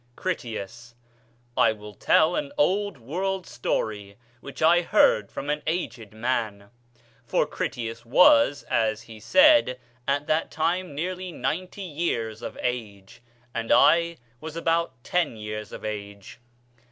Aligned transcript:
Critias. 0.15 0.95
I 1.55 1.73
will 1.73 1.93
tell 1.93 2.35
an 2.35 2.51
old 2.57 2.97
world 2.97 3.45
story 3.45 4.17
which 4.39 4.59
I 4.63 4.81
heard 4.81 5.29
from 5.31 5.51
an 5.51 5.61
aged 5.67 6.11
man; 6.11 6.71
for 7.23 7.45
Critias 7.45 8.03
was, 8.03 8.63
as 8.63 9.03
he 9.03 9.19
said, 9.19 9.79
at 10.07 10.25
that 10.25 10.49
time 10.49 10.95
nearly 10.95 11.31
ninety 11.31 11.83
years 11.83 12.41
of 12.41 12.57
age, 12.63 13.21
and 13.53 13.71
I 13.71 14.17
was 14.39 14.55
about 14.55 14.95
ten 15.03 15.37
years 15.37 15.71
of 15.71 15.85
age. 15.85 16.39